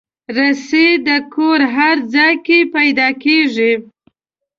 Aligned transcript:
رسۍ 0.35 0.89
د 1.07 1.09
کور 1.33 1.59
هر 1.75 1.95
ځای 2.13 2.33
کې 2.45 2.57
پیدا 2.75 3.07
کېږي. 3.23 3.71